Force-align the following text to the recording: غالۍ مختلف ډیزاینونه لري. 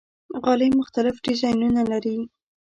غالۍ 0.41 0.69
مختلف 0.79 1.15
ډیزاینونه 1.25 1.81
لري. 1.91 2.17